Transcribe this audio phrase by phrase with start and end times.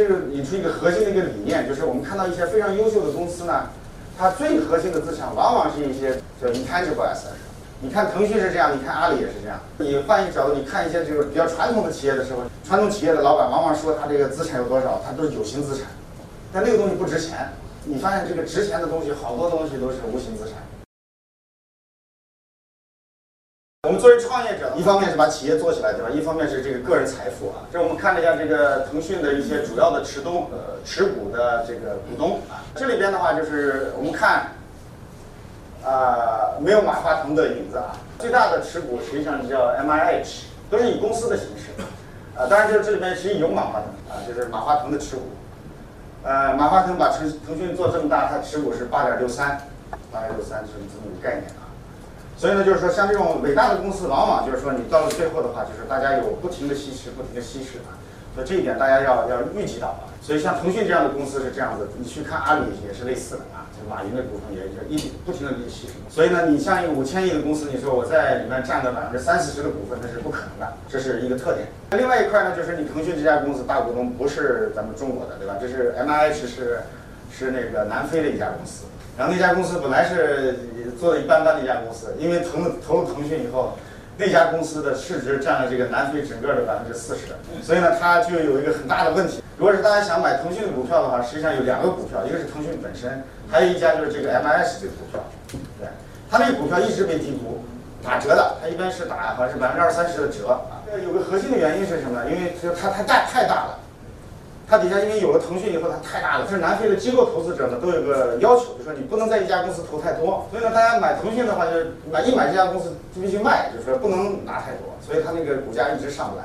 [0.00, 3.68] 这个引出一个核心的一个理念，就是我们看到一些非常优秀的公司呢，
[4.16, 7.36] 它最核心的资产往往是一些叫 intangible asset。
[7.82, 9.60] 你看腾讯是这样，你看阿里也是这样。
[9.76, 15.88] 你换一个角度，你看一些就是比较传统的企业的时候，传统企业的老板往往说他这个资产有多少，他都是有形资产，
[16.50, 17.50] 但那个东西不值钱。
[17.84, 20.54] 你发现这个值钱的东西，好多东西都是无形资产。
[24.00, 26.10] 作为创业者，一方面是把企业做起来，对吧？
[26.10, 27.68] 一方面是这个个人财富啊。
[27.72, 34.52] 这我们看了一下这个腾讯的一些主要的持东呃持股的这个股东啊，这里边的话就是我们看。
[35.82, 37.96] 啊，没有马化腾的影子啊。
[38.18, 41.72] 最大的持股实际上叫 M I H，都是以公司的形式。
[42.38, 45.22] 啊，当然就是这里面实际有马化腾啊，就是马化腾的持股。
[46.22, 49.58] 呃，马化腾把腾腾讯做这么大，他持股是八点六三，
[50.12, 51.69] 八点六三是这么个概念啊。
[52.40, 58.00] 所以呢，就是说像这种伟大的公司，往往就是说你到了最后的话，就是大家有不停的稀释，不停的稀释啊。
[58.34, 60.08] 所以这一点大家要要预计到啊。
[60.22, 63.68] 所以像腾讯这样的公司是这样子，你去看阿里也是类似的啊。
[63.76, 71.68] 就马云的股份也就一不停的稀释，所以呢，你像一个五千亿的公司，你说我在里面占个百分之三四十的股份，那是不可能的，这是一个特点。
[71.92, 75.56] 另外一块呢，就是你腾讯这家公司大股东不是咱们中国的，对吧？
[75.60, 76.80] 这是 M I H 是
[77.30, 78.84] 是那个南非的一家公司，
[79.16, 80.56] 然后那家公司本来是
[80.98, 83.76] 做的一般般的一家公司，因为腾投了腾讯以后。
[84.22, 87.28] 那家公司的市值占了这个南非整个的百分之四十，
[87.62, 89.42] 所以呢，它就有一个很大的问题。
[89.56, 95.24] 如果是大家想买腾讯的股票的话，实际上有两个股票，一个是腾讯本身，还有一家就是这个 MIS 这个股票。
[95.78, 95.88] 对，
[96.30, 97.64] 它那个股票一直被低估，
[98.04, 100.84] 打折的，它一般是打好像是百分之二三十的折啊。
[100.84, 102.22] 这有个核心的原因是什么？
[102.26, 103.78] 因为它它大太大了。
[104.70, 106.44] 它底下因为有了腾讯以后，它太大了。
[106.44, 110.46] 就是南非的机构投资者呢，都有个要求，就说你不能在一家公司投太多。
[110.48, 114.94] 所以呢，大家买腾讯的话，就是买一买这家公司就必须卖，就是说不能拿太多。
[115.04, 116.44] 所以它那个股价一直上不来。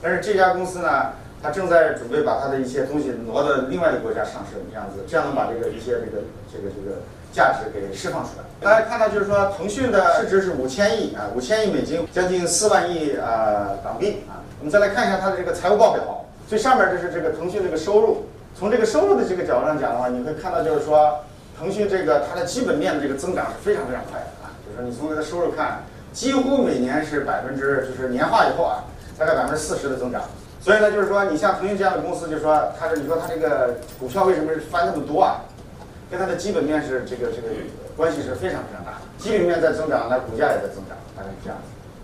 [0.00, 8.44] 但是这家公司呢，它正在准备把它的一些东西挪到另外的国家上市，这样子，这样能把这个一些这个这个这个价值给释放出来。
[8.58, 14.40] 大家看到就是说，腾讯的市值是五千亿啊，五千亿美金，将近四万亿啊港币啊。
[14.60, 16.22] 我们再来看一下它的这个财务报表。
[16.46, 18.24] 最上面就是这个腾讯这个收入，
[18.58, 21.18] 从这个收入的这个角度上讲的话，你会看到就是说，
[21.58, 28.84] 腾讯这个它的基本面的这个增长是非常非常快的啊，就是说你从它的收入看，几乎每年是百分之就是年化以后啊，
[29.18, 30.22] 大概百分之四十的增长。
[30.60, 35.42] 所以呢，就是说你像腾讯这样的公司，就是说它是你说它这个股票为什么是翻那么多啊？
[36.10, 37.48] 跟它的基本面是这个这个
[37.96, 41.58] 关系是非常非常大的，基本面在增长，那股价也在增长，大概是这样。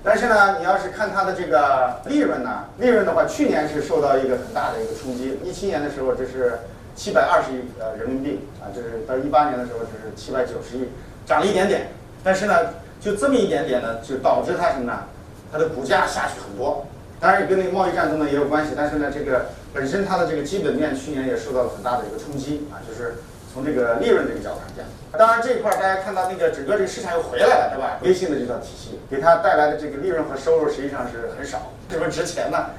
[0.05, 5.39] 但是呢，你要是看它的这个利润呢，利润的话，去年是受到一个很大的一个冲击。
[5.45, 6.59] 一七年的时候，这是
[6.97, 10.89] 七百二十亿呃人民币啊，这是到一八年的时候，这是七百九十亿，
[11.25, 11.87] 涨了一点点。
[12.25, 12.55] 但是呢，
[13.01, 15.05] 就这么一点点呢，就导致它什么呢？
[15.53, 16.85] 它的股价下去很多。
[17.21, 18.73] 当然也跟那个贸易战争呢也有关系。
[18.77, 23.15] 但是呢，这个本身它的这个基本面去年也受到了很大的一个冲击啊，就是
[23.53, 24.87] 从这个利润这个角度上讲。
[25.19, 27.99] 当然这一块大家看到那个整个这个市场又回来了，对吧？
[28.03, 32.71] 微信的这套体系给它带来的这个利润和收入实际上是很少，是不是值钱呢？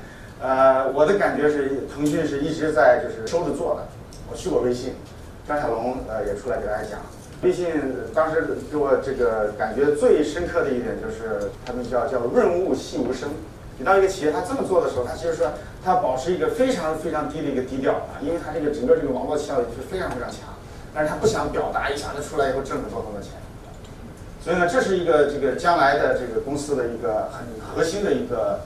[0.41, 3.87] 呃，我的感觉是腾讯是一直在就是收着做的。
[4.31, 4.95] 我去过微信，
[5.47, 6.99] 张小龙呃也出来给大家讲，
[7.43, 7.67] 微信
[8.15, 13.29] 当时给我这个感觉最深刻的一点就是他们叫叫润物细无声。
[13.77, 15.51] 你到一个企业他这么做的时候，他其实说
[15.85, 20.49] 他保持一个非常非常低的一个低调啊，因为他这个整个这个网络效应是非常非常强。
[20.93, 23.31] 但是他不想表达一下子出来以后挣很多很多钱，
[24.43, 28.59] 所以呢，这是一个这个将来的这个公司的一个很核心的一个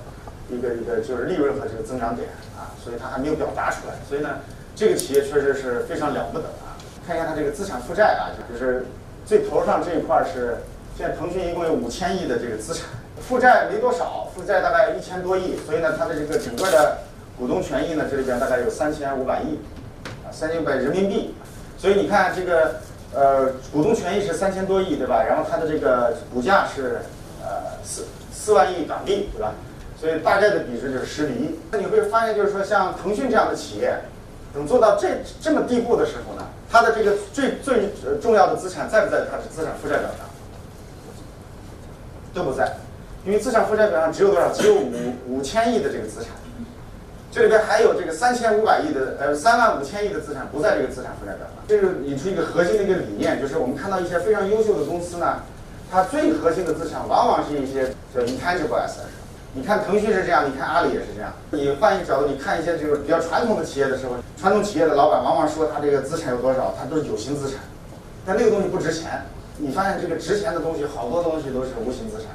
[0.49, 2.27] 一个一个就是利润和这个增长点
[2.57, 3.95] 啊，所以他还没有表达出来。
[4.09, 4.39] 所以呢，
[4.75, 6.75] 这个企业确实是非常了不得啊！
[7.07, 8.85] 看一下它这个资产负债啊，就是
[9.25, 10.57] 最头上这一块是
[10.97, 12.83] 现在腾讯一共有五千亿的这个资产，
[13.21, 16.97] 负债没多少，负债大概一千多亿，所以呢，它的这个整个的
[17.37, 19.59] 股东权益呢，这里边大概有三千五百亿
[20.25, 21.33] 啊，三千五百人民币。
[21.77, 22.81] 所以你看这个，
[23.13, 25.23] 呃，股东权益是三千多亿，对吧？
[25.23, 27.01] 然后它的这个股价是，
[27.43, 29.53] 呃，四四万亿港币，对吧？
[29.99, 31.59] 所以大概的比值就是十比一。
[31.71, 33.99] 那你会发现，就是说像腾讯这样的企业，
[34.53, 35.07] 等做到这
[35.39, 37.91] 这么地步的时候呢，它的这个最最
[38.21, 40.27] 重要的资产在不在它的资产负债表上？
[42.33, 42.75] 都不在，
[43.25, 44.51] 因为资产负债表上只有多少？
[44.51, 46.31] 只有五五千亿的这个资产。
[47.37, 51.55] 这里边还有这个三千五百亿的，呃，三万五千亿的资产不在这个资产负债表上。
[51.67, 55.43] 这个引出一个核心的一个理念，就是我们看到一些非常优秀的公司呢，
[55.91, 59.13] 它最核心的资产往往是一些叫 intangible assets。
[59.53, 61.31] 你看腾讯是这样，你看阿里也是这样。
[61.51, 67.59] 你换一个角度，你看一些就是比较传统的企业的时候，传统企业的老板往往说他这个资产有多少，他都是有形资产，
[68.25, 69.21] 但那个东西不值钱。
[69.59, 72.33] 你发现这个值钱的东西，好多东西都是无形资产。